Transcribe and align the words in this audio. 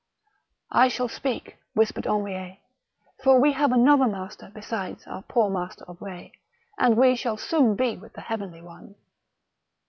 I 0.71 0.87
shall 0.87 1.07
speak," 1.07 1.57
whispered 1.75 2.05
Henriet;" 2.05 2.57
for 3.23 3.39
we 3.39 3.51
have 3.53 3.71
another 3.71 4.07
master 4.07 4.49
beside 4.51 4.97
our 5.05 5.21
poor 5.21 5.47
master 5.47 5.85
of 5.87 5.99
Eetz, 5.99 6.31
and 6.79 6.97
we 6.97 7.15
shall 7.15 7.37
soon 7.37 7.75
be 7.75 7.97
with 7.97 8.13
the 8.13 8.21
heavenly 8.21 8.63
one." 8.63 8.95